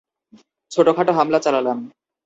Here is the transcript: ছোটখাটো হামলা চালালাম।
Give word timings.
ছোটখাটো 0.71 1.11
হামলা 1.13 1.39
চালালাম। 1.39 1.79